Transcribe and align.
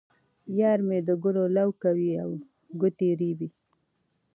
یار 0.59 0.79
مې 0.87 0.99
د 1.07 1.09
ګلو 1.23 1.45
لو 1.55 1.69
کوي 1.81 2.11
او 2.23 2.31
ګوتې 2.79 3.09
رېبي. 3.19 3.47